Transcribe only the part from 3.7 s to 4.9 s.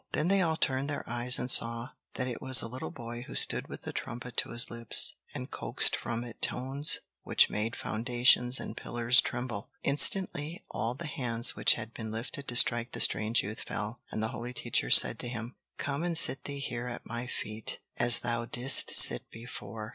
the trumpet to his